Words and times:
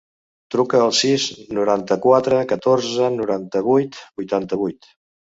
Truca 0.53 0.79
al 0.83 0.93
sis, 0.99 1.25
noranta-quatre, 1.57 2.39
catorze, 2.53 3.09
noranta-vuit, 3.19 3.99
vuitanta-vuit. 4.23 4.89